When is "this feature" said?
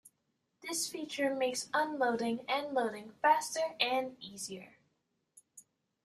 0.63-1.35